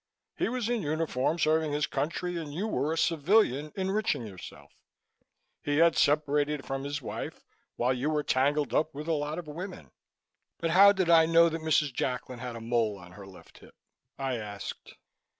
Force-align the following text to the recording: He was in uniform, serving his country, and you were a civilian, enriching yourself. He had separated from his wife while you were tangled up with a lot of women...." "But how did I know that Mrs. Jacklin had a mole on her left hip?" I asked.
He 0.35 0.49
was 0.49 0.67
in 0.67 0.81
uniform, 0.81 1.37
serving 1.37 1.73
his 1.73 1.85
country, 1.85 2.35
and 2.35 2.51
you 2.51 2.65
were 2.67 2.91
a 2.91 2.97
civilian, 2.97 3.71
enriching 3.75 4.25
yourself. 4.25 4.71
He 5.61 5.77
had 5.77 5.95
separated 5.95 6.65
from 6.65 6.85
his 6.85 7.03
wife 7.03 7.45
while 7.75 7.93
you 7.93 8.09
were 8.09 8.23
tangled 8.23 8.73
up 8.73 8.95
with 8.95 9.07
a 9.07 9.13
lot 9.13 9.37
of 9.37 9.45
women...." 9.47 9.91
"But 10.57 10.71
how 10.71 10.91
did 10.91 11.11
I 11.11 11.27
know 11.27 11.49
that 11.49 11.61
Mrs. 11.61 11.93
Jacklin 11.93 12.39
had 12.39 12.55
a 12.55 12.61
mole 12.61 12.97
on 12.97 13.11
her 13.11 13.27
left 13.27 13.59
hip?" 13.59 13.75
I 14.17 14.37
asked. 14.37 14.95